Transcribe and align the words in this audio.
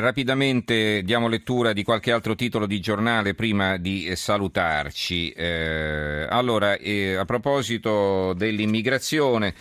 rapidamente 0.00 1.02
diamo 1.02 1.28
lettura 1.28 1.72
di 1.72 1.82
qualche 1.82 2.12
altro 2.12 2.34
titolo 2.34 2.66
di 2.66 2.80
giornale 2.80 3.34
prima 3.34 3.76
di 3.76 4.10
salutarci. 4.14 5.30
Eh, 5.30 6.26
allora, 6.28 6.76
eh, 6.76 7.14
a 7.14 7.24
proposito 7.24 8.32
dell'immigrazione, 8.34 9.54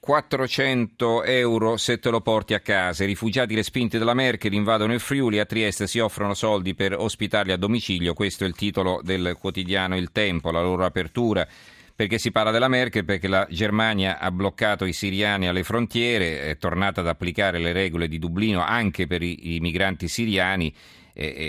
400 0.00 1.22
euro 1.22 1.76
se 1.76 1.98
te 1.98 2.10
lo 2.10 2.20
porti 2.20 2.54
a 2.54 2.60
casa. 2.60 3.04
I 3.04 3.06
rifugiati 3.06 3.54
respinti 3.54 3.98
dalla 3.98 4.14
Merkel 4.14 4.52
invadono 4.52 4.92
il 4.92 5.00
Friuli, 5.00 5.38
a 5.38 5.44
Trieste 5.44 5.86
si 5.86 6.00
offrono 6.00 6.34
soldi 6.34 6.74
per 6.74 6.98
ospitarli 6.98 7.52
a 7.52 7.56
domicilio. 7.56 8.12
Questo 8.12 8.42
è 8.44 8.48
il 8.48 8.56
titolo 8.56 9.00
del 9.02 9.36
quotidiano 9.38 9.96
Il 9.96 10.10
Tempo, 10.10 10.50
la 10.50 10.60
loro 10.60 10.84
apertura 10.84 11.46
perché 11.94 12.18
si 12.18 12.30
parla 12.30 12.50
della 12.50 12.68
Merkel? 12.68 13.04
Perché 13.04 13.28
la 13.28 13.46
Germania 13.50 14.18
ha 14.18 14.30
bloccato 14.30 14.84
i 14.84 14.92
siriani 14.92 15.48
alle 15.48 15.62
frontiere, 15.62 16.42
è 16.42 16.56
tornata 16.56 17.00
ad 17.00 17.08
applicare 17.08 17.58
le 17.58 17.72
regole 17.72 18.08
di 18.08 18.18
Dublino 18.18 18.62
anche 18.62 19.06
per 19.06 19.22
i, 19.22 19.54
i 19.56 19.60
migranti 19.60 20.08
siriani. 20.08 20.74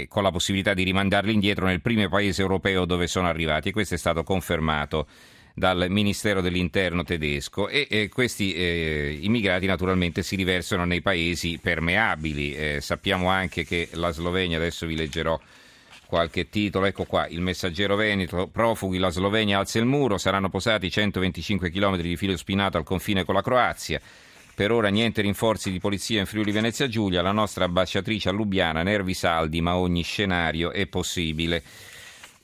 Con 0.10 0.24
la 0.24 0.32
possibilità 0.32 0.74
di 0.74 0.84
rimandarli 0.84 1.32
indietro 1.32 1.66
nel 1.66 1.80
primo 1.80 2.10
paese 2.10 2.42
europeo 2.42 2.84
dove 2.84 3.08
sono 3.08 3.30
arrivati 3.30 3.70
e 3.70 3.72
questo 3.72 3.94
è 3.94 3.98
stato 3.98 4.22
confermato 4.24 5.08
dal 5.54 5.86
Ministero 5.90 6.42
dell'Interno 6.42 7.04
tedesco 7.04 7.68
e, 7.68 7.88
e 7.90 8.10
questi 8.10 8.54
eh, 8.54 9.20
immigrati 9.22 9.66
naturalmente 9.66 10.24
si 10.24 10.36
riversano 10.36 10.84
nei 10.84 11.02
paesi 11.02 11.60
permeabili. 11.62 12.54
Eh, 12.54 12.82
sappiamo 12.82 13.30
anche 13.30 13.64
che 13.64 13.90
la 13.94 14.12
Slovenia, 14.12 14.58
adesso 14.58 14.86
vi 14.86 14.96
leggerò 14.96 15.40
qualche 16.14 16.48
titolo, 16.48 16.86
ecco 16.86 17.06
qua, 17.06 17.26
il 17.26 17.42
messaggero 17.42 17.96
Veneto, 17.96 18.48
profughi, 18.48 19.00
la 19.00 19.10
Slovenia 19.10 19.58
alza 19.58 19.80
il 19.80 19.86
muro, 19.86 20.20
saranno 20.20 20.48
posati 20.48 20.92
125 20.92 21.72
km 21.72 21.98
di 21.98 22.16
filo 22.16 22.38
spinato 22.38 22.78
al 22.78 22.84
confine 22.84 23.24
con 23.24 23.34
la 23.34 23.42
Croazia. 23.42 24.00
Per 24.54 24.72
ora 24.72 24.90
niente 24.90 25.24
rinforzi 25.24 25.72
di 25.72 25.80
polizia 25.80 26.20
in 26.20 26.28
Friuli 26.28 26.52
Venezia 26.52 26.88
Giulia, 26.88 27.24
la 27.24 27.32
nostra 27.32 27.66
ambasciatrice 27.66 28.30
a 28.30 28.32
Lubiana, 28.32 28.84
nervi 28.84 29.16
saldi, 29.16 29.60
ma 29.62 29.76
ogni 29.76 30.04
scenario 30.04 30.70
è 30.70 30.86
possibile. 30.86 31.64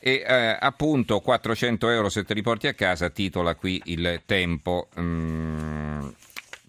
E 0.00 0.24
eh, 0.26 0.56
appunto 0.58 1.20
400 1.20 1.90
euro 1.90 2.08
se 2.08 2.24
te 2.24 2.34
li 2.34 2.42
porti 2.42 2.66
a 2.66 2.74
casa, 2.74 3.08
titola 3.10 3.54
qui 3.54 3.80
il 3.84 4.22
tempo. 4.26 4.88
Mm. 4.98 6.08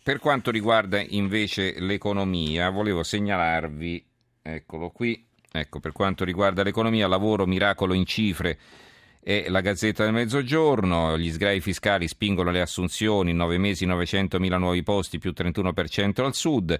Per 0.04 0.20
quanto 0.20 0.52
riguarda 0.52 1.02
invece 1.02 1.80
l'economia, 1.80 2.70
volevo 2.70 3.02
segnalarvi, 3.02 4.06
eccolo 4.44 4.90
qui, 4.92 5.30
Ecco, 5.54 5.80
per 5.80 5.92
quanto 5.92 6.24
riguarda 6.24 6.64
l'economia, 6.64 7.08
lavoro, 7.08 7.46
miracolo 7.46 7.94
in 7.94 8.06
cifre 8.06 8.58
e 9.22 9.46
la 9.50 9.62
Gazzetta 9.62 10.04
del 10.04 10.14
Mezzogiorno, 10.14 11.18
gli 11.18 11.32
sgravi 11.32 11.60
fiscali 11.60 12.08
spingono 12.08 12.52
le 12.52 12.62
assunzioni, 12.62 13.32
in 13.32 13.38
nove 13.38 13.58
mesi 13.58 13.86
900.000 13.86 14.58
nuovi 14.58 14.82
posti, 14.82 15.20
più 15.20 15.34
31% 15.36 16.24
al 16.24 16.34
sud. 16.34 16.80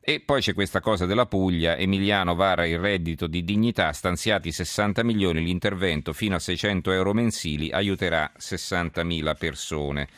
E 0.00 0.20
poi 0.20 0.40
c'è 0.40 0.54
questa 0.54 0.80
cosa 0.80 1.04
della 1.04 1.26
Puglia, 1.26 1.76
Emiliano 1.76 2.34
vara 2.34 2.66
il 2.66 2.78
reddito 2.78 3.26
di 3.26 3.44
dignità, 3.44 3.92
stanziati 3.92 4.50
60 4.50 5.04
milioni, 5.04 5.42
l'intervento 5.44 6.12
fino 6.12 6.36
a 6.36 6.40
600 6.40 6.90
euro 6.92 7.12
mensili 7.12 7.70
aiuterà 7.70 8.32
60.000 8.38 9.36
persone. 9.36 10.08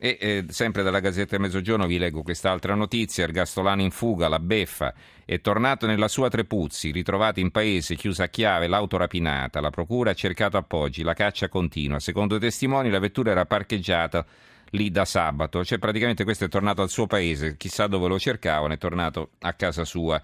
E 0.00 0.16
eh, 0.20 0.44
sempre 0.48 0.84
dalla 0.84 1.00
Gazzetta 1.00 1.38
Mezzogiorno 1.38 1.86
vi 1.86 1.98
leggo 1.98 2.22
quest'altra 2.22 2.76
notizia, 2.76 3.24
Ergastolano 3.24 3.82
in 3.82 3.90
fuga, 3.90 4.28
la 4.28 4.38
beffa, 4.38 4.94
è 5.24 5.40
tornato 5.40 5.86
nella 5.86 6.06
sua 6.06 6.28
Trepuzzi, 6.28 6.92
ritrovato 6.92 7.40
in 7.40 7.50
paese, 7.50 7.96
chiusa 7.96 8.24
a 8.24 8.28
chiave, 8.28 8.68
l'auto 8.68 8.96
rapinata, 8.96 9.60
la 9.60 9.70
procura 9.70 10.12
ha 10.12 10.14
cercato 10.14 10.56
appoggi, 10.56 11.02
la 11.02 11.14
caccia 11.14 11.48
continua, 11.48 11.98
secondo 11.98 12.36
i 12.36 12.38
testimoni 12.38 12.90
la 12.90 13.00
vettura 13.00 13.32
era 13.32 13.44
parcheggiata 13.44 14.24
lì 14.70 14.90
da 14.92 15.04
sabato, 15.04 15.64
cioè 15.64 15.78
praticamente 15.78 16.22
questo 16.22 16.44
è 16.44 16.48
tornato 16.48 16.80
al 16.80 16.90
suo 16.90 17.08
paese, 17.08 17.56
chissà 17.56 17.88
dove 17.88 18.06
lo 18.06 18.20
cercavano, 18.20 18.74
è 18.74 18.78
tornato 18.78 19.30
a 19.40 19.52
casa 19.54 19.84
sua. 19.84 20.22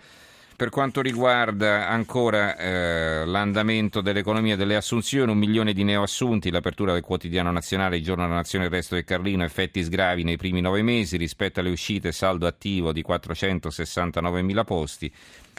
Per 0.56 0.70
quanto 0.70 1.00
riguarda 1.00 1.88
ancora 1.88 2.56
eh, 2.56 3.24
l'andamento 3.26 4.00
dell'economia 4.00 4.54
delle 4.54 4.76
assunzioni, 4.76 5.32
un 5.32 5.36
milione 5.36 5.72
di 5.72 5.82
neoassunti, 5.82 6.52
l'apertura 6.52 6.92
del 6.92 7.02
quotidiano 7.02 7.50
nazionale, 7.50 7.96
il 7.96 8.04
giorno 8.04 8.22
della 8.22 8.36
nazione, 8.36 8.66
il 8.66 8.70
resto 8.70 8.94
del 8.94 9.02
Carlino, 9.02 9.42
effetti 9.42 9.82
sgravi 9.82 10.22
nei 10.22 10.36
primi 10.36 10.60
nove 10.60 10.82
mesi 10.82 11.16
rispetto 11.16 11.58
alle 11.58 11.70
uscite, 11.70 12.12
saldo 12.12 12.46
attivo 12.46 12.92
di 12.92 13.02
469 13.02 14.42
mila 14.42 14.62
posti, 14.62 15.12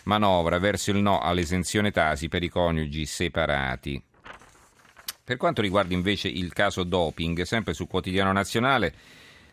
manovra 0.05 0.59
verso 0.59 0.91
il 0.91 0.97
no 0.97 1.19
all'esenzione 1.19 1.91
Tasi 1.91 2.29
per 2.29 2.43
i 2.43 2.49
coniugi 2.49 3.05
separati. 3.05 4.01
Per 5.25 5.35
quanto 5.35 5.61
riguarda 5.61 5.93
invece 5.93 6.29
il 6.29 6.53
caso 6.53 6.83
doping, 6.83 7.41
sempre 7.41 7.73
sul 7.73 7.87
quotidiano 7.87 8.31
nazionale, 8.31 8.93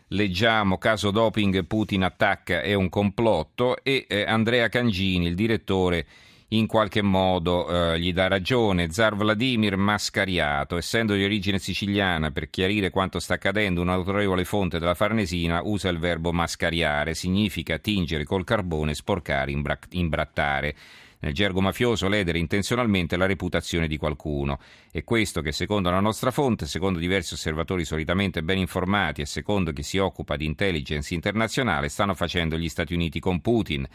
leggiamo 0.09 0.77
caso 0.77 1.11
doping 1.11 1.65
Putin 1.65 2.03
attacca 2.03 2.61
è 2.61 2.73
un 2.73 2.89
complotto 2.89 3.83
e 3.83 4.05
eh, 4.07 4.23
Andrea 4.23 4.69
Cangini, 4.69 5.27
il 5.27 5.35
direttore, 5.35 6.05
in 6.49 6.67
qualche 6.67 7.01
modo 7.01 7.67
eh, 7.93 7.99
gli 7.99 8.13
dà 8.13 8.27
ragione. 8.27 8.91
Zar 8.91 9.15
Vladimir 9.15 9.75
mascariato, 9.75 10.77
essendo 10.77 11.15
di 11.15 11.23
origine 11.23 11.59
siciliana, 11.59 12.31
per 12.31 12.49
chiarire 12.49 12.89
quanto 12.89 13.19
sta 13.19 13.35
accadendo, 13.35 13.81
un'autorevole 13.81 14.45
fonte 14.45 14.79
della 14.79 14.93
Farnesina 14.93 15.61
usa 15.63 15.89
il 15.89 15.99
verbo 15.99 16.31
mascariare, 16.31 17.15
significa 17.15 17.79
tingere 17.79 18.23
col 18.23 18.43
carbone, 18.43 18.93
sporcare, 18.93 19.51
imbra- 19.51 19.79
imbrattare 19.91 20.75
nel 21.23 21.33
gergo 21.33 21.61
mafioso 21.61 22.09
ledere 22.09 22.37
intenzionalmente 22.37 23.15
la 23.15 23.25
reputazione 23.25 23.87
di 23.87 23.97
qualcuno. 23.97 24.59
E 24.91 25.05
questo 25.05 25.41
che 25.41 25.53
secondo 25.53 25.89
la 25.89 26.01
nostra 26.01 26.31
fonte, 26.31 26.65
secondo 26.65 26.99
diversi 26.99 27.33
osservatori 27.33 27.85
solitamente 27.85 28.43
ben 28.43 28.57
informati 28.57 29.21
e 29.21 29.25
secondo 29.25 29.71
chi 29.71 29.83
si 29.83 29.97
occupa 29.97 30.35
di 30.35 30.45
intelligence 30.45 31.13
internazionale, 31.13 31.87
stanno 31.87 32.13
facendo 32.13 32.57
gli 32.57 32.67
Stati 32.67 32.93
Uniti 32.93 33.21
con 33.21 33.39
Putin. 33.39 33.87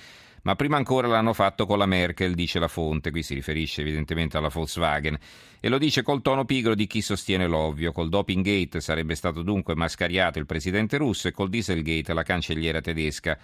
Ma 0.43 0.57
prima 0.57 0.79
ancora 0.79 1.07
l'hanno 1.07 1.35
fatto 1.35 1.67
con 1.67 1.77
la 1.77 1.85
Merkel, 1.85 2.35
dice 2.35 2.59
la 2.59 2.69
fonte, 2.69 3.11
qui 3.11 3.23
si 3.23 3.35
riferisce 3.35 3.83
evidentemente 3.83 4.39
alla 4.39 4.49
Volkswagen, 4.49 5.19
e 5.61 5.69
lo 5.69 5.77
dice 5.77 6.03
col 6.03 6.23
tono 6.23 6.47
pigro 6.47 6.75
di 6.75 6.87
chi 6.87 7.03
sostiene 7.03 7.47
l'ovvio. 7.47 7.93
Col 7.93 8.09
doping 8.09 8.43
gate 8.43 8.81
sarebbe 8.81 9.15
stato 9.15 9.43
dunque 9.43 9.75
mascariato 9.75 10.39
il 10.39 10.47
presidente 10.47 10.97
russo 10.97 11.29
e 11.29 11.33
col 11.33 11.51
dieselgate 11.51 12.15
la 12.15 12.23
cancelliera 12.23 12.81
tedesca. 12.81 13.39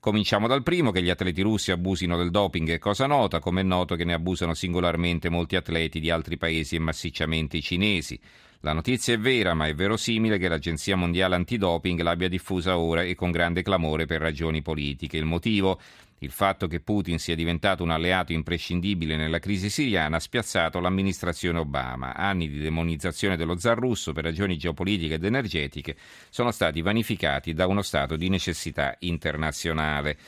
Cominciamo 0.00 0.46
dal 0.46 0.62
primo, 0.62 0.92
che 0.92 1.02
gli 1.02 1.10
atleti 1.10 1.42
russi 1.42 1.72
abusino 1.72 2.16
del 2.16 2.30
doping 2.30 2.70
è 2.70 2.78
cosa 2.78 3.06
nota, 3.06 3.40
come 3.40 3.62
è 3.62 3.64
noto 3.64 3.96
che 3.96 4.04
ne 4.04 4.14
abusano 4.14 4.54
singolarmente 4.54 5.28
molti 5.28 5.56
atleti 5.56 5.98
di 5.98 6.08
altri 6.08 6.36
paesi 6.36 6.76
e 6.76 6.78
massicciamente 6.78 7.56
i 7.56 7.62
cinesi. 7.62 8.18
La 8.62 8.72
notizia 8.72 9.14
è 9.14 9.18
vera, 9.18 9.54
ma 9.54 9.68
è 9.68 9.74
verosimile 9.74 10.36
che 10.36 10.48
l'Agenzia 10.48 10.96
Mondiale 10.96 11.36
Antidoping 11.36 12.00
l'abbia 12.00 12.28
diffusa 12.28 12.76
ora 12.76 13.02
e 13.02 13.14
con 13.14 13.30
grande 13.30 13.62
clamore 13.62 14.04
per 14.04 14.20
ragioni 14.20 14.62
politiche. 14.62 15.16
Il 15.16 15.26
motivo? 15.26 15.78
Il 16.20 16.32
fatto 16.32 16.66
che 16.66 16.80
Putin 16.80 17.20
sia 17.20 17.36
diventato 17.36 17.84
un 17.84 17.90
alleato 17.90 18.32
imprescindibile 18.32 19.16
nella 19.16 19.38
crisi 19.38 19.70
siriana 19.70 20.16
ha 20.16 20.20
spiazzato 20.20 20.80
l'amministrazione 20.80 21.60
Obama. 21.60 22.16
Anni 22.16 22.48
di 22.48 22.58
demonizzazione 22.58 23.36
dello 23.36 23.56
zar 23.56 23.78
russo 23.78 24.12
per 24.12 24.24
ragioni 24.24 24.58
geopolitiche 24.58 25.14
ed 25.14 25.24
energetiche 25.24 25.94
sono 26.28 26.50
stati 26.50 26.82
vanificati 26.82 27.54
da 27.54 27.68
uno 27.68 27.82
stato 27.82 28.16
di 28.16 28.28
necessità 28.28 28.96
internazionale. 28.98 30.18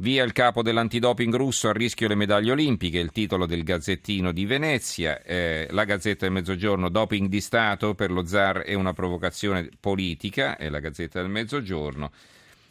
Via 0.00 0.24
il 0.24 0.32
capo 0.32 0.62
dell'antidoping 0.62 1.34
russo 1.34 1.68
a 1.68 1.72
rischio 1.72 2.08
le 2.08 2.14
medaglie 2.14 2.52
olimpiche, 2.52 2.98
il 2.98 3.10
titolo 3.10 3.44
del 3.44 3.62
Gazzettino 3.62 4.32
di 4.32 4.46
Venezia. 4.46 5.20
Eh, 5.20 5.66
la 5.72 5.84
Gazzetta 5.84 6.24
del 6.24 6.32
Mezzogiorno, 6.32 6.88
doping 6.88 7.28
di 7.28 7.42
Stato 7.42 7.94
per 7.94 8.10
lo 8.10 8.24
zar 8.24 8.60
è 8.60 8.72
una 8.72 8.94
provocazione 8.94 9.68
politica, 9.78 10.56
è 10.56 10.70
la 10.70 10.78
Gazzetta 10.80 11.20
del 11.20 11.28
Mezzogiorno 11.28 12.12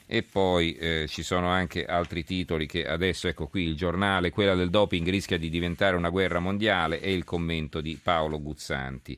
e 0.07 0.23
poi 0.23 0.73
eh, 0.73 1.05
ci 1.07 1.21
sono 1.21 1.49
anche 1.49 1.85
altri 1.85 2.23
titoli 2.23 2.65
che 2.65 2.87
adesso 2.87 3.27
ecco 3.27 3.45
qui 3.45 3.61
il 3.61 3.75
giornale, 3.75 4.31
quella 4.31 4.55
del 4.55 4.71
doping 4.71 5.07
rischia 5.07 5.37
di 5.37 5.51
diventare 5.51 5.95
una 5.95 6.09
guerra 6.09 6.39
mondiale 6.39 6.99
e 6.99 7.13
il 7.13 7.25
commento 7.25 7.79
di 7.79 7.99
Paolo 8.01 8.41
Guzzanti. 8.41 9.15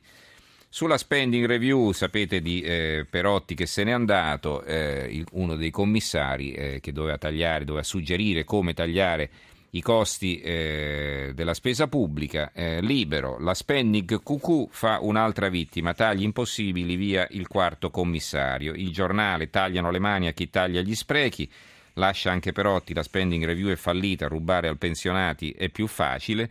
Sulla 0.74 0.96
spending 0.96 1.44
review 1.44 1.92
sapete 1.92 2.40
di 2.40 2.62
eh, 2.62 3.06
Perotti 3.08 3.54
che 3.54 3.66
se 3.66 3.84
n'è 3.84 3.90
andato, 3.90 4.62
eh, 4.62 5.06
il, 5.10 5.26
uno 5.32 5.54
dei 5.54 5.68
commissari 5.68 6.52
eh, 6.52 6.80
che 6.80 6.92
doveva 6.92 7.18
tagliare, 7.18 7.66
doveva 7.66 7.84
suggerire 7.84 8.44
come 8.44 8.72
tagliare 8.72 9.28
i 9.72 9.82
costi 9.82 10.40
eh, 10.40 11.32
della 11.34 11.52
spesa 11.52 11.88
pubblica, 11.88 12.52
eh, 12.54 12.80
libero, 12.80 13.38
la 13.38 13.52
spending 13.52 14.22
QQ 14.22 14.68
fa 14.70 15.00
un'altra 15.02 15.50
vittima, 15.50 15.92
tagli 15.92 16.22
impossibili 16.22 16.96
via 16.96 17.26
il 17.32 17.48
quarto 17.48 17.90
commissario, 17.90 18.72
il 18.72 18.92
giornale 18.92 19.50
tagliano 19.50 19.90
le 19.90 19.98
mani 19.98 20.26
a 20.28 20.32
chi 20.32 20.48
taglia 20.48 20.80
gli 20.80 20.94
sprechi, 20.94 21.50
lascia 21.94 22.30
anche 22.30 22.52
Perotti, 22.52 22.94
la 22.94 23.02
spending 23.02 23.44
review 23.44 23.68
è 23.68 23.76
fallita, 23.76 24.26
rubare 24.26 24.68
al 24.68 24.78
pensionati 24.78 25.50
è 25.50 25.68
più 25.68 25.86
facile, 25.86 26.48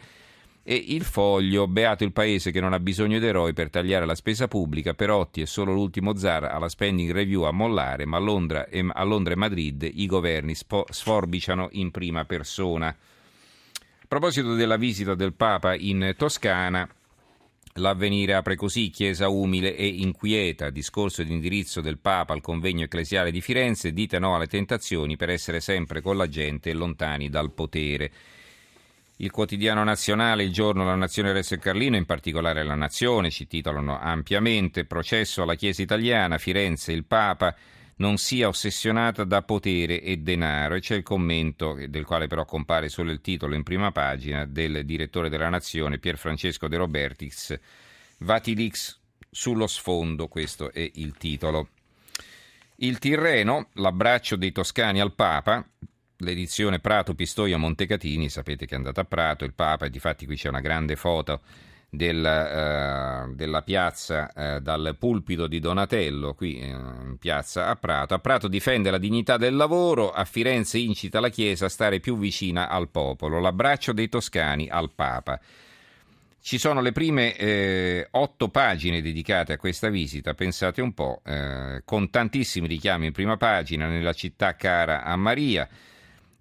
e 0.64 0.76
il 0.76 1.04
foglio, 1.04 1.68
beato 1.68 2.04
il 2.04 2.12
paese 2.12 2.52
che 2.52 2.62
non 2.62 2.74
ha 2.74 2.80
bisogno 2.80 3.20
di 3.20 3.26
eroi 3.26 3.54
per 3.54 3.70
tagliare 3.70 4.06
la 4.06 4.16
spesa 4.16 4.48
pubblica, 4.48 4.94
Perotti 4.94 5.42
è 5.42 5.46
solo 5.46 5.74
l'ultimo 5.74 6.16
zar 6.16 6.44
alla 6.44 6.70
spending 6.70 7.12
review 7.12 7.44
a 7.44 7.52
mollare, 7.52 8.06
ma 8.06 8.18
a 8.18 8.20
Londra 8.20 8.68
e, 8.68 8.86
a 8.88 9.04
Londra 9.04 9.34
e 9.34 9.38
Madrid 9.38 9.90
i 9.92 10.06
governi 10.06 10.54
spo, 10.54 10.86
sforbiciano 10.90 11.70
in 11.72 11.90
prima 11.92 12.26
persona. 12.26 12.88
A 12.88 14.06
proposito 14.08 14.54
della 14.54 14.78
visita 14.78 15.16
del 15.16 15.34
Papa 15.34 15.74
in 15.74 16.14
Toscana, 16.18 16.88
L'avvenire 17.76 18.34
apre 18.34 18.58
così, 18.58 18.90
Chiesa 18.90 19.30
umile 19.30 19.78
e 19.78 19.88
inquieta, 19.88 20.70
discorso 20.70 21.24
di 21.24 21.32
indirizzo 21.32 21.80
del 21.80 22.00
Papa 22.00 22.34
al 22.34 22.42
convegno 22.42 22.84
ecclesiale 22.84 23.32
di 23.32 23.40
Firenze, 23.40 23.94
dite 23.94 24.20
no 24.20 24.36
alle 24.36 24.48
tentazioni 24.48 25.16
per 25.16 25.30
essere 25.30 25.62
sempre 25.62 26.02
con 26.02 26.18
la 26.18 26.28
gente 26.28 26.70
e 26.70 26.74
lontani 26.74 27.30
dal 27.30 27.54
potere. 27.54 28.12
Il 29.22 29.30
quotidiano 29.30 29.84
nazionale, 29.84 30.44
il 30.44 30.52
giorno 30.52 30.84
La 30.84 30.96
Nazione 30.96 31.32
Resto 31.32 31.54
e 31.54 31.60
Carlino, 31.60 31.96
in 31.96 32.06
particolare 32.06 32.64
La 32.64 32.74
Nazione, 32.74 33.30
ci 33.30 33.46
titolano 33.46 34.00
ampiamente, 34.00 34.86
processo 34.86 35.44
alla 35.44 35.54
Chiesa 35.54 35.84
italiana, 35.84 36.40
Firenze, 36.40 36.92
il 36.92 37.06
Papa, 37.06 37.56
non 37.98 38.18
sia 38.18 38.48
ossessionata 38.48 39.24
da 39.24 39.44
potere 39.44 40.02
e 40.02 40.18
denaro. 40.18 40.74
E 40.74 40.80
c'è 40.80 40.96
il 40.96 41.04
commento, 41.04 41.78
del 41.88 42.04
quale 42.04 42.26
però 42.26 42.46
compare 42.46 42.90
solo 42.90 43.12
il 43.12 43.22
titolo 43.22 43.54
in 43.54 43.62
prima 43.62 43.92
pagina, 43.92 44.46
del 44.46 44.84
direttore 44.86 45.30
della 45.30 45.50
Nazione, 45.50 46.00
Pier 46.00 46.18
Francesco 46.18 46.68
De 46.68 46.78
Robertix, 46.78 47.60
Vatilix 48.18 49.00
sullo 49.30 49.68
sfondo, 49.68 50.30
questo 50.30 50.74
è 50.74 50.90
il 50.96 51.14
titolo. 51.20 51.68
Il 52.78 52.98
Tirreno, 52.98 53.70
l'abbraccio 53.74 54.36
dei 54.36 54.52
toscani 54.52 55.00
al 55.00 55.14
Papa, 55.14 55.64
l'edizione 56.22 56.80
Prato 56.80 57.14
Pistoia 57.14 57.58
Montecatini, 57.58 58.30
sapete 58.30 58.66
che 58.66 58.74
è 58.74 58.78
andata 58.78 59.02
a 59.02 59.06
Prato, 59.06 59.44
il 59.44 59.54
Papa, 59.54 59.86
e 59.86 59.90
difatti 59.90 60.26
qui 60.26 60.36
c'è 60.36 60.50
una 60.50 60.62
grande 60.62 60.96
foto 60.96 61.42
del, 61.90 62.26
eh, 62.26 63.36
della 63.36 63.62
piazza 63.64 64.32
eh, 64.32 64.62
dal 64.62 64.96
pulpito 64.98 65.48
di 65.48 65.60
Donatello, 65.60 66.34
qui 66.34 66.60
eh, 66.60 66.68
in 66.68 67.18
piazza 67.20 67.68
a 67.68 67.76
Prato. 67.76 68.14
A 68.14 68.20
Prato 68.20 68.48
difende 68.48 68.90
la 68.90 68.98
dignità 68.98 69.38
del 69.38 69.56
lavoro, 69.56 70.12
a 70.12 70.24
Firenze 70.24 70.78
incita 70.78 71.20
la 71.20 71.30
Chiesa 71.30 71.66
a 71.66 71.70
stare 71.70 72.00
più 72.00 72.18
vicina 72.18 72.70
al 72.70 72.90
popolo. 72.90 73.40
L'abbraccio 73.40 73.92
dei 73.92 74.08
toscani 74.08 74.70
al 74.70 74.92
Papa. 74.96 75.40
Ci 76.44 76.58
sono 76.58 76.82
le 76.82 76.92
prime 76.92 77.36
eh, 77.36 78.08
otto 78.12 78.50
pagine 78.50 79.02
dedicate 79.02 79.54
a 79.54 79.58
questa 79.58 79.90
visita, 79.90 80.34
pensate 80.34 80.82
un 80.82 80.92
po', 80.94 81.22
eh, 81.24 81.84
con 81.86 82.10
tantissimi 82.10 82.68
richiami 82.68 83.08
in 83.08 83.12
prima 83.12 83.38
pagina, 83.38 83.88
nella 83.88 84.14
città 84.14 84.56
cara 84.56 85.04
a 85.04 85.16
Maria 85.16 85.70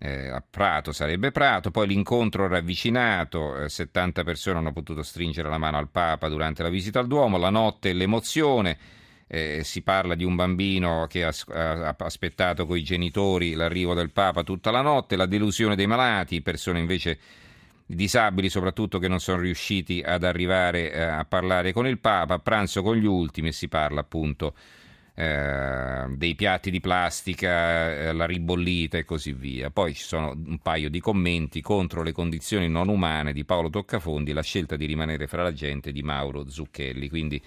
eh, 0.02 0.28
a 0.28 0.42
Prato 0.48 0.92
sarebbe 0.92 1.30
Prato, 1.30 1.70
poi 1.70 1.86
l'incontro 1.86 2.48
ravvicinato, 2.48 3.64
eh, 3.64 3.68
70 3.68 4.24
persone 4.24 4.58
hanno 4.58 4.72
potuto 4.72 5.02
stringere 5.02 5.50
la 5.50 5.58
mano 5.58 5.76
al 5.76 5.90
Papa 5.90 6.28
durante 6.28 6.62
la 6.62 6.70
visita 6.70 7.00
al 7.00 7.06
Duomo, 7.06 7.36
la 7.36 7.50
notte 7.50 7.92
l'emozione, 7.92 8.78
eh, 9.26 9.60
si 9.62 9.82
parla 9.82 10.14
di 10.14 10.24
un 10.24 10.36
bambino 10.36 11.06
che 11.06 11.24
ha, 11.24 11.34
ha 11.52 11.94
aspettato 11.98 12.74
i 12.74 12.82
genitori 12.82 13.52
l'arrivo 13.52 13.92
del 13.92 14.10
Papa 14.10 14.42
tutta 14.42 14.70
la 14.70 14.80
notte, 14.80 15.16
la 15.16 15.26
delusione 15.26 15.76
dei 15.76 15.86
malati, 15.86 16.40
persone 16.40 16.78
invece 16.78 17.18
disabili 17.84 18.48
soprattutto 18.48 18.98
che 18.98 19.08
non 19.08 19.20
sono 19.20 19.40
riusciti 19.40 20.00
ad 20.02 20.24
arrivare 20.24 20.92
eh, 20.92 21.02
a 21.02 21.24
parlare 21.26 21.72
con 21.74 21.86
il 21.86 21.98
Papa, 21.98 22.34
a 22.34 22.38
pranzo 22.38 22.82
con 22.82 22.96
gli 22.96 23.04
ultimi 23.04 23.48
e 23.48 23.52
si 23.52 23.68
parla 23.68 24.00
appunto 24.00 24.54
eh, 25.20 26.06
dei 26.16 26.34
piatti 26.34 26.70
di 26.70 26.80
plastica, 26.80 27.92
eh, 27.92 28.12
la 28.14 28.24
ribollita 28.24 28.96
e 28.96 29.04
così 29.04 29.34
via. 29.34 29.68
Poi 29.68 29.92
ci 29.92 30.02
sono 30.02 30.30
un 30.30 30.58
paio 30.60 30.88
di 30.88 30.98
commenti 30.98 31.60
contro 31.60 32.02
le 32.02 32.12
condizioni 32.12 32.68
non 32.70 32.88
umane 32.88 33.34
di 33.34 33.44
Paolo 33.44 33.68
Toccafondi, 33.68 34.32
la 34.32 34.42
scelta 34.42 34.76
di 34.76 34.86
rimanere 34.86 35.26
fra 35.26 35.42
la 35.42 35.52
gente 35.52 35.92
di 35.92 36.02
Mauro 36.02 36.48
Zucchelli. 36.48 37.10
Quindi 37.10 37.42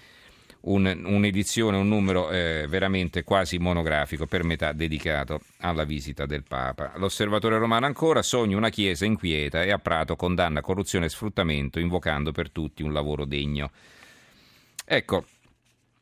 un, 0.66 1.02
un'edizione, 1.04 1.76
un 1.76 1.88
numero 1.88 2.30
eh, 2.30 2.66
veramente 2.68 3.24
quasi 3.24 3.58
monografico, 3.58 4.26
per 4.26 4.44
metà 4.44 4.72
dedicato 4.72 5.40
alla 5.58 5.84
visita 5.84 6.26
del 6.26 6.44
Papa. 6.44 6.92
L'osservatore 6.94 7.58
romano 7.58 7.86
ancora 7.86 8.22
sogna 8.22 8.56
una 8.56 8.70
chiesa 8.70 9.04
inquieta 9.04 9.64
e 9.64 9.72
a 9.72 9.78
Prato 9.78 10.14
condanna 10.14 10.60
corruzione 10.60 11.06
e 11.06 11.08
sfruttamento, 11.08 11.80
invocando 11.80 12.30
per 12.30 12.50
tutti 12.50 12.84
un 12.84 12.92
lavoro 12.92 13.24
degno. 13.24 13.72
Ecco, 14.86 15.24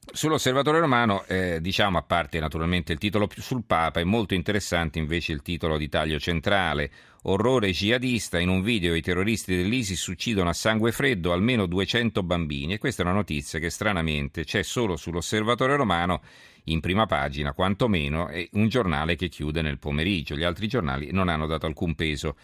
Sull'osservatore 0.04 0.80
romano, 0.80 1.24
eh, 1.26 1.60
diciamo 1.60 1.96
a 1.96 2.02
parte 2.02 2.40
naturalmente 2.40 2.92
il 2.92 2.98
titolo 2.98 3.28
sul 3.36 3.62
Papa, 3.64 4.00
è 4.00 4.04
molto 4.04 4.34
interessante 4.34 4.98
invece 4.98 5.32
il 5.32 5.42
titolo 5.42 5.78
di 5.78 5.88
taglio 5.88 6.18
centrale. 6.18 6.90
Orrore 7.22 7.70
jihadista, 7.70 8.40
in 8.40 8.48
un 8.48 8.62
video 8.62 8.96
i 8.96 9.00
terroristi 9.00 9.54
dell'ISIS 9.54 10.04
uccidono 10.08 10.48
a 10.48 10.54
sangue 10.54 10.90
freddo 10.90 11.32
almeno 11.32 11.66
200 11.66 12.24
bambini 12.24 12.74
e 12.74 12.78
questa 12.78 13.02
è 13.02 13.06
una 13.06 13.14
notizia 13.14 13.60
che 13.60 13.70
stranamente 13.70 14.42
c'è 14.42 14.64
solo 14.64 14.96
sull'osservatore 14.96 15.76
romano 15.76 16.20
in 16.64 16.80
prima 16.80 17.06
pagina, 17.06 17.52
quantomeno, 17.52 18.26
è 18.26 18.48
un 18.54 18.68
giornale 18.68 19.14
che 19.14 19.28
chiude 19.28 19.62
nel 19.62 19.78
pomeriggio. 19.78 20.34
Gli 20.34 20.42
altri 20.42 20.66
giornali 20.66 21.12
non 21.12 21.28
hanno 21.28 21.46
dato 21.46 21.66
alcun 21.66 21.94
peso 21.94 22.36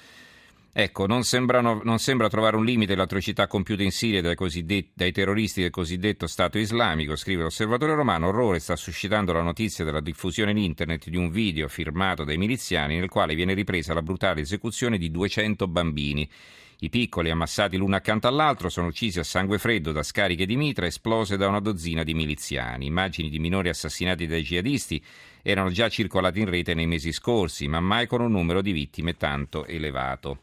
Ecco, 0.72 1.06
non, 1.06 1.24
sembrano, 1.24 1.80
non, 1.82 1.98
sembra 1.98 2.28
trovare 2.28 2.56
un 2.56 2.64
limite 2.64 2.94
l'atrocità 2.94 3.46
compiuta 3.46 3.82
in 3.82 3.90
Siria 3.90 4.22
dai, 4.22 4.36
dai, 4.94 5.12
terroristi 5.12 5.62
del 5.62 5.70
cosiddetto 5.70 6.26
Stato 6.26 6.58
islamico, 6.58 7.16
scrive 7.16 7.42
l'osservatore 7.42 7.94
romano. 7.94 8.28
Orrore 8.28 8.60
sta 8.60 8.76
suscitando 8.76 9.32
la 9.32 9.42
notizia 9.42 9.84
della 9.84 10.00
diffusione 10.00 10.52
in 10.52 10.58
internet 10.58 11.08
di 11.08 11.16
un 11.16 11.30
video 11.30 11.68
firmato 11.68 12.22
dai 12.22 12.36
miliziani 12.36 12.98
nel 12.98 13.08
quale 13.08 13.34
viene 13.34 13.54
ripresa 13.54 13.94
la 13.94 14.02
brutale 14.02 14.42
esecuzione 14.42 14.98
di 14.98 15.10
200 15.10 15.66
bambini. 15.66 16.30
I 16.80 16.90
piccoli, 16.90 17.30
ammassati 17.30 17.76
l'uno 17.76 17.96
accanto 17.96 18.28
all'altro, 18.28 18.68
sono 18.68 18.86
uccisi 18.86 19.18
a 19.18 19.24
sangue 19.24 19.58
freddo 19.58 19.90
da 19.90 20.04
scariche 20.04 20.46
di 20.46 20.56
mitra 20.56 20.86
esplose 20.86 21.36
da 21.36 21.48
una 21.48 21.58
dozzina 21.58 22.04
di 22.04 22.14
miliziani. 22.14 22.86
Immagini 22.86 23.30
di 23.30 23.40
minori 23.40 23.68
assassinati 23.68 24.28
dai 24.28 24.42
jihadisti 24.44 25.02
erano 25.42 25.70
già 25.70 25.88
circolate 25.88 26.38
in 26.38 26.48
rete 26.48 26.74
nei 26.74 26.86
mesi 26.86 27.10
scorsi, 27.10 27.66
ma 27.66 27.80
mai 27.80 28.06
con 28.06 28.20
un 28.20 28.30
numero 28.30 28.62
di 28.62 28.70
vittime 28.70 29.16
tanto 29.16 29.66
elevato. 29.66 30.42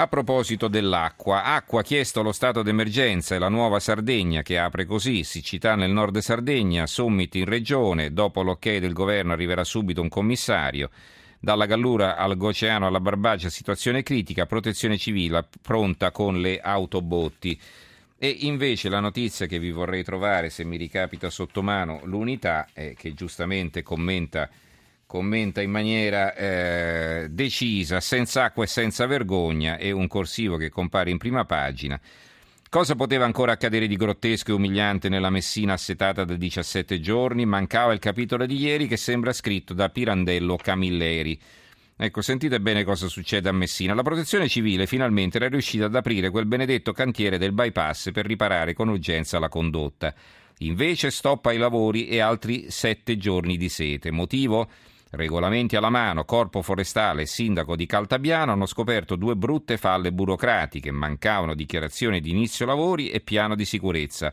A 0.00 0.08
proposito 0.08 0.66
dell'acqua, 0.68 1.44
acqua 1.44 1.82
chiesto 1.82 2.22
lo 2.22 2.32
stato 2.32 2.62
d'emergenza 2.62 3.34
e 3.34 3.38
la 3.38 3.50
nuova 3.50 3.78
Sardegna 3.78 4.40
che 4.40 4.56
apre 4.56 4.86
così, 4.86 5.24
siccità 5.24 5.74
nel 5.74 5.90
nord 5.90 6.16
Sardegna, 6.20 6.86
summit 6.86 7.34
in 7.34 7.44
regione, 7.44 8.10
dopo 8.10 8.40
l'ok 8.40 8.78
del 8.78 8.94
governo 8.94 9.34
arriverà 9.34 9.62
subito 9.62 10.00
un 10.00 10.08
commissario. 10.08 10.88
Dalla 11.38 11.66
Gallura 11.66 12.16
al 12.16 12.38
Goceano 12.38 12.86
alla 12.86 12.98
Barbagia 12.98 13.50
situazione 13.50 14.02
critica, 14.02 14.46
protezione 14.46 14.96
civile 14.96 15.46
pronta 15.60 16.10
con 16.12 16.40
le 16.40 16.60
autobotti. 16.60 17.60
E 18.16 18.36
invece 18.40 18.88
la 18.88 19.00
notizia 19.00 19.44
che 19.44 19.58
vi 19.58 19.70
vorrei 19.70 20.02
trovare, 20.02 20.48
se 20.48 20.64
mi 20.64 20.78
ricapita 20.78 21.28
sotto 21.28 21.62
mano, 21.62 22.00
l'unità, 22.04 22.68
eh, 22.72 22.94
che 22.96 23.12
giustamente 23.12 23.82
commenta 23.82 24.48
commenta 25.10 25.60
in 25.60 25.72
maniera 25.72 26.32
eh, 26.36 27.26
decisa, 27.30 27.98
senza 27.98 28.44
acqua 28.44 28.62
e 28.62 28.68
senza 28.68 29.06
vergogna, 29.06 29.76
e 29.76 29.90
un 29.90 30.06
corsivo 30.06 30.56
che 30.56 30.68
compare 30.68 31.10
in 31.10 31.18
prima 31.18 31.44
pagina. 31.44 32.00
Cosa 32.68 32.94
poteva 32.94 33.24
ancora 33.24 33.50
accadere 33.50 33.88
di 33.88 33.96
grottesco 33.96 34.52
e 34.52 34.54
umiliante 34.54 35.08
nella 35.08 35.30
Messina 35.30 35.72
assetata 35.72 36.22
da 36.22 36.36
17 36.36 37.00
giorni? 37.00 37.44
Mancava 37.44 37.92
il 37.92 37.98
capitolo 37.98 38.46
di 38.46 38.56
ieri 38.56 38.86
che 38.86 38.96
sembra 38.96 39.32
scritto 39.32 39.74
da 39.74 39.88
Pirandello 39.88 40.54
Camilleri. 40.54 41.40
Ecco, 41.96 42.22
sentite 42.22 42.60
bene 42.60 42.84
cosa 42.84 43.08
succede 43.08 43.48
a 43.48 43.52
Messina. 43.52 43.94
La 43.94 44.04
protezione 44.04 44.46
civile 44.46 44.86
finalmente 44.86 45.38
era 45.38 45.48
riuscita 45.48 45.86
ad 45.86 45.94
aprire 45.96 46.30
quel 46.30 46.46
benedetto 46.46 46.92
cantiere 46.92 47.36
del 47.36 47.50
bypass 47.50 48.12
per 48.12 48.26
riparare 48.26 48.74
con 48.74 48.88
urgenza 48.88 49.40
la 49.40 49.48
condotta. 49.48 50.14
Invece 50.58 51.10
stoppa 51.10 51.50
i 51.50 51.58
lavori 51.58 52.06
e 52.06 52.20
altri 52.20 52.70
sette 52.70 53.16
giorni 53.16 53.56
di 53.56 53.68
sete. 53.68 54.12
Motivo? 54.12 54.68
Regolamenti 55.12 55.74
alla 55.74 55.90
mano, 55.90 56.24
Corpo 56.24 56.62
Forestale 56.62 57.22
e 57.22 57.26
Sindaco 57.26 57.74
di 57.74 57.84
Caltabiano 57.84 58.52
hanno 58.52 58.66
scoperto 58.66 59.16
due 59.16 59.34
brutte 59.34 59.76
falle 59.76 60.12
burocratiche, 60.12 60.92
mancavano 60.92 61.54
dichiarazioni 61.54 62.20
di 62.20 62.30
inizio 62.30 62.64
lavori 62.64 63.10
e 63.10 63.20
piano 63.20 63.56
di 63.56 63.64
sicurezza. 63.64 64.32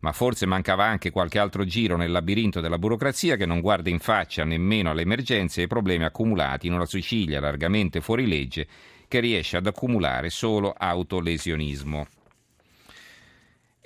Ma 0.00 0.12
forse 0.12 0.44
mancava 0.44 0.84
anche 0.84 1.10
qualche 1.10 1.38
altro 1.38 1.64
giro 1.64 1.96
nel 1.96 2.12
labirinto 2.12 2.60
della 2.60 2.78
burocrazia 2.78 3.36
che 3.36 3.46
non 3.46 3.62
guarda 3.62 3.88
in 3.88 4.00
faccia 4.00 4.44
nemmeno 4.44 4.90
alle 4.90 5.02
emergenze 5.02 5.60
e 5.60 5.62
ai 5.62 5.68
problemi 5.68 6.04
accumulati 6.04 6.66
in 6.66 6.74
una 6.74 6.86
Sicilia 6.86 7.40
largamente 7.40 8.02
fuori 8.02 8.26
legge 8.26 8.66
che 9.08 9.20
riesce 9.20 9.56
ad 9.56 9.66
accumulare 9.66 10.28
solo 10.28 10.74
autolesionismo. 10.76 12.06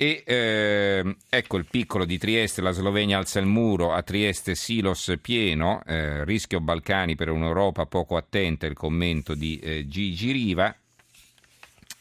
E 0.02 0.24
eh, 0.26 1.16
ecco 1.28 1.56
il 1.58 1.66
piccolo 1.70 2.04
di 2.04 2.18
Trieste, 2.18 2.60
la 2.60 2.72
Slovenia 2.72 3.18
alza 3.18 3.38
il 3.38 3.46
muro, 3.46 3.92
a 3.92 4.02
Trieste 4.02 4.56
Silos 4.56 5.12
pieno, 5.22 5.80
eh, 5.86 6.24
rischio 6.24 6.58
Balcani 6.58 7.14
per 7.14 7.30
un'Europa 7.30 7.86
poco 7.86 8.16
attenta, 8.16 8.66
il 8.66 8.74
commento 8.74 9.36
di 9.36 9.60
eh, 9.60 9.86
Gigi 9.86 10.32
Riva. 10.32 10.74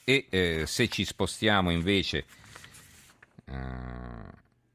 E 0.03 0.25
eh, 0.31 0.63
se 0.65 0.87
ci 0.87 1.05
spostiamo 1.05 1.69
invece, 1.69 2.25
eh, 3.45 3.53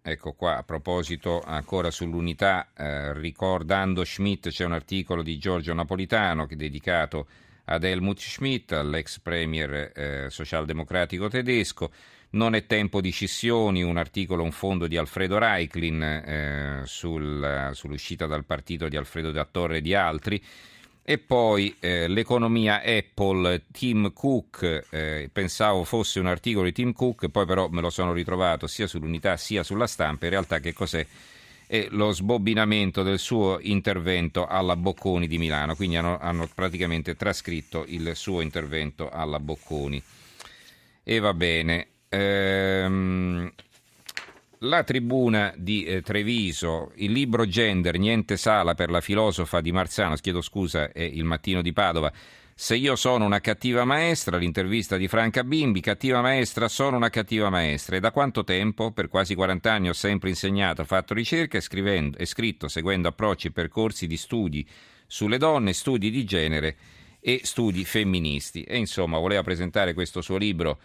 ecco 0.02 0.32
qua 0.34 0.58
a 0.58 0.62
proposito 0.62 1.40
ancora 1.40 1.90
sull'unità, 1.90 2.68
eh, 2.76 3.12
ricordando 3.12 4.04
Schmidt, 4.04 4.50
c'è 4.50 4.64
un 4.64 4.72
articolo 4.72 5.22
di 5.22 5.36
Giorgio 5.36 5.74
Napolitano 5.74 6.46
che 6.46 6.54
è 6.54 6.56
dedicato 6.56 7.26
ad 7.64 7.82
Helmut 7.82 8.20
Schmidt, 8.20 8.70
all'ex 8.70 9.18
premier 9.18 10.28
socialdemocratico 10.30 11.26
tedesco. 11.26 11.90
Non 12.36 12.54
è 12.54 12.66
tempo 12.66 13.00
di 13.00 13.12
scissioni, 13.12 13.82
un 13.82 13.96
articolo, 13.96 14.42
un 14.42 14.52
fondo 14.52 14.86
di 14.86 14.98
Alfredo 14.98 15.38
Reiklin 15.38 16.02
eh, 16.02 16.82
sul, 16.84 17.70
sull'uscita 17.72 18.26
dal 18.26 18.44
partito 18.44 18.88
di 18.88 18.96
Alfredo 18.98 19.30
da 19.30 19.48
Torre 19.50 19.78
e 19.78 19.80
di 19.80 19.94
altri. 19.94 20.42
E 21.02 21.16
poi 21.16 21.74
eh, 21.80 22.08
l'economia 22.08 22.82
Apple, 22.84 23.62
Tim 23.72 24.12
Cook, 24.12 24.86
eh, 24.90 25.30
pensavo 25.32 25.84
fosse 25.84 26.20
un 26.20 26.26
articolo 26.26 26.66
di 26.66 26.72
Tim 26.72 26.92
Cook, 26.92 27.30
poi 27.30 27.46
però 27.46 27.68
me 27.68 27.80
lo 27.80 27.88
sono 27.88 28.12
ritrovato 28.12 28.66
sia 28.66 28.86
sull'unità 28.86 29.38
sia 29.38 29.62
sulla 29.62 29.86
stampa, 29.86 30.26
in 30.26 30.32
realtà 30.32 30.58
che 30.58 30.74
cos'è? 30.74 31.06
È 31.66 31.86
lo 31.92 32.12
sbobbinamento 32.12 33.02
del 33.02 33.18
suo 33.18 33.58
intervento 33.62 34.46
alla 34.46 34.76
Bocconi 34.76 35.26
di 35.26 35.38
Milano, 35.38 35.74
quindi 35.74 35.96
hanno, 35.96 36.18
hanno 36.18 36.46
praticamente 36.54 37.16
trascritto 37.16 37.86
il 37.88 38.14
suo 38.14 38.42
intervento 38.42 39.08
alla 39.08 39.40
Bocconi. 39.40 40.02
E 41.02 41.18
va 41.18 41.32
bene. 41.32 41.86
Ehm, 42.08 43.52
la 44.60 44.84
tribuna 44.84 45.52
di 45.56 45.84
eh, 45.84 46.00
Treviso, 46.00 46.92
il 46.96 47.12
libro 47.12 47.46
Gender, 47.46 47.98
niente 47.98 48.36
sala 48.36 48.74
per 48.74 48.90
la 48.90 49.00
filosofa 49.00 49.60
di 49.60 49.70
Marzano, 49.70 50.16
chiedo 50.16 50.40
scusa, 50.40 50.92
è 50.92 51.02
il 51.02 51.24
mattino 51.24 51.60
di 51.60 51.72
Padova. 51.72 52.12
Se 52.58 52.74
io 52.74 52.96
sono 52.96 53.26
una 53.26 53.40
cattiva 53.40 53.84
maestra, 53.84 54.38
l'intervista 54.38 54.96
di 54.96 55.08
Franca 55.08 55.44
Bimbi, 55.44 55.80
cattiva 55.80 56.22
maestra, 56.22 56.68
sono 56.68 56.96
una 56.96 57.10
cattiva 57.10 57.50
maestra. 57.50 57.96
E 57.96 58.00
da 58.00 58.12
quanto 58.12 58.44
tempo? 58.44 58.92
Per 58.92 59.08
quasi 59.08 59.34
40 59.34 59.70
anni 59.70 59.88
ho 59.90 59.92
sempre 59.92 60.30
insegnato, 60.30 60.82
fatto 60.84 61.12
ricerca 61.12 61.58
e, 61.58 62.24
scritto 62.24 62.68
seguendo 62.68 63.08
approcci 63.08 63.48
e 63.48 63.50
percorsi 63.50 64.06
di 64.06 64.16
studi 64.16 64.66
sulle 65.06 65.36
donne, 65.36 65.74
studi 65.74 66.10
di 66.10 66.24
genere 66.24 66.76
e 67.20 67.40
studi 67.42 67.84
femministi. 67.84 68.62
E 68.62 68.78
insomma, 68.78 69.18
voleva 69.18 69.42
presentare 69.42 69.92
questo 69.92 70.22
suo 70.22 70.38
libro 70.38 70.78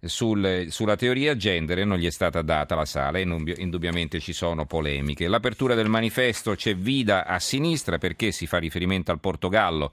sul, 0.00 0.66
sulla 0.70 0.96
teoria 0.96 1.36
gender 1.36 1.84
non 1.84 1.98
gli 1.98 2.06
è 2.06 2.10
stata 2.10 2.42
data 2.42 2.74
la 2.74 2.84
sala 2.84 3.18
e 3.18 3.22
indubbiamente 3.22 4.20
ci 4.20 4.32
sono 4.32 4.64
polemiche. 4.64 5.28
L'apertura 5.28 5.74
del 5.74 5.88
manifesto 5.88 6.54
c'è 6.54 6.76
vida 6.76 7.26
a 7.26 7.38
sinistra 7.38 7.98
perché 7.98 8.30
si 8.30 8.46
fa 8.46 8.58
riferimento 8.58 9.10
al 9.10 9.20
Portogallo. 9.20 9.92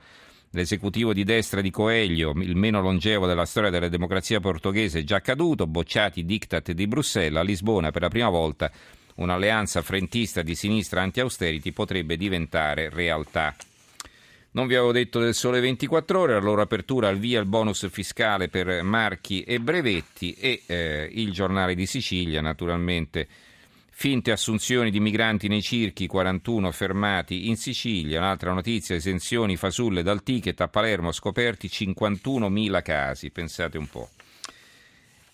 L'esecutivo 0.51 1.12
di 1.12 1.24
destra 1.24 1.59
di 1.59 1.69
Coelho, 1.69 2.31
il 2.38 2.55
meno 2.55 2.81
longevo 2.81 3.25
della 3.25 3.45
storia 3.45 3.69
della 3.69 3.89
democrazia 3.89 4.39
portoghese, 4.39 5.00
è 5.00 5.03
già 5.03 5.19
caduto, 5.19 5.67
bocciati 5.67 6.19
i 6.21 6.25
diktat 6.25 6.71
di 6.71 6.88
Bruxelles. 6.88 7.38
A 7.38 7.43
Lisbona 7.43 7.91
per 7.91 8.03
la 8.03 8.09
prima 8.09 8.29
volta 8.29 8.71
un'alleanza 9.15 9.81
frentista 9.81 10.41
di 10.41 10.55
sinistra 10.55 11.01
anti-austerity 11.01 11.71
potrebbe 11.71 12.15
diventare 12.15 12.89
realtà. 12.89 13.53
Non 14.55 14.67
vi 14.67 14.75
avevo 14.75 14.93
detto 14.93 15.19
del 15.19 15.33
sole 15.33 15.59
24 15.59 16.17
ore, 16.17 16.33
la 16.33 16.39
loro 16.39 16.62
apertura 16.62 17.09
al 17.09 17.17
via 17.17 17.41
il 17.41 17.45
bonus 17.45 17.89
fiscale 17.89 18.47
per 18.47 18.83
marchi 18.83 19.41
e 19.41 19.59
brevetti 19.59 20.31
e 20.31 20.62
eh, 20.65 21.09
il 21.12 21.33
giornale 21.33 21.75
di 21.75 21.85
Sicilia 21.85 22.39
naturalmente. 22.39 23.27
Finte 23.89 24.31
assunzioni 24.31 24.91
di 24.91 25.01
migranti 25.01 25.50
nei 25.50 25.62
circhi, 25.62 26.07
41 26.07 26.71
fermati 26.71 27.50
in 27.50 27.57
Sicilia. 27.57 28.19
Un'altra 28.19 28.53
notizia, 28.53 28.95
esenzioni 28.95 29.57
fasulle 29.57 30.03
dal 30.03 30.24
ticket 30.24 30.62
a 30.62 30.69
Palermo, 30.69 31.12
scoperti 31.12 31.67
51.000 31.67 32.81
casi, 32.81 33.31
pensate 33.31 33.77
un 33.77 33.89
po'. 33.89 34.09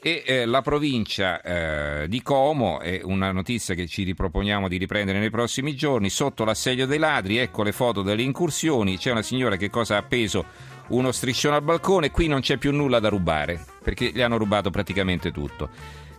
E 0.03 0.23
eh, 0.25 0.45
la 0.47 0.63
provincia 0.63 1.41
eh, 1.41 2.07
di 2.07 2.23
Como 2.23 2.79
è 2.79 3.01
una 3.03 3.31
notizia 3.31 3.75
che 3.75 3.85
ci 3.85 4.01
riproponiamo 4.01 4.67
di 4.67 4.77
riprendere 4.77 5.19
nei 5.19 5.29
prossimi 5.29 5.75
giorni. 5.75 6.09
Sotto 6.09 6.43
l'assedio 6.43 6.87
dei 6.87 6.97
ladri, 6.97 7.37
ecco 7.37 7.61
le 7.61 7.71
foto 7.71 8.01
delle 8.01 8.23
incursioni. 8.23 8.97
C'è 8.97 9.11
una 9.11 9.21
signora 9.21 9.57
che 9.57 9.69
cosa 9.69 9.95
ha 9.95 9.99
appeso 9.99 10.43
uno 10.87 11.11
striscione 11.11 11.57
al 11.57 11.61
balcone. 11.61 12.09
Qui 12.09 12.25
non 12.25 12.39
c'è 12.39 12.57
più 12.57 12.71
nulla 12.71 12.99
da 12.99 13.09
rubare 13.09 13.63
perché 13.83 14.11
gli 14.11 14.21
hanno 14.21 14.37
rubato 14.37 14.71
praticamente 14.71 15.31
tutto. 15.31 15.69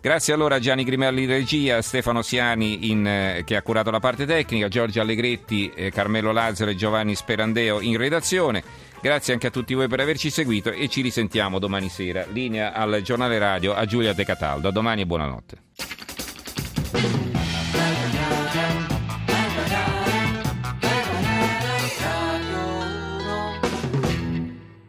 Grazie 0.03 0.35
allora 0.35 0.57
a 0.57 0.59
Gianni 0.59 0.83
Grimelli 0.83 1.23
in 1.23 1.29
regia, 1.29 1.81
Stefano 1.81 2.23
Siani 2.23 2.91
in, 2.91 3.07
eh, 3.07 3.43
che 3.47 3.55
ha 3.55 3.63
curato 3.63 3.93
la 3.93 4.01
parte 4.01 4.27
tecnica, 4.27 4.67
Giorgio 4.67 5.01
Allegretti, 5.01 5.71
eh, 5.73 5.93
Carmelo 5.93 6.33
Lazzaro 6.33 6.73
e 6.73 6.75
Giovanni 6.75 7.15
Sperandeo 7.15 7.81
in 7.81 7.97
redazione. 7.97 8.65
Grazie 9.01 9.33
anche 9.33 9.47
a 9.47 9.51
tutti 9.51 9.75
voi 9.75 9.87
per 9.87 10.01
averci 10.01 10.29
seguito 10.29 10.73
e 10.73 10.89
ci 10.89 11.03
risentiamo 11.03 11.61
domani 11.61 11.89
sera. 11.89 12.27
Linea 12.33 12.73
al 12.73 13.01
giornale 13.03 13.39
radio 13.39 13.75
a 13.75 13.87
Giulia 13.87 14.13
De 14.13 14.25
Cataldo. 14.25 14.67
A 14.67 14.73
domani 14.73 15.03
e 15.03 15.07
buonanotte. 15.07 17.22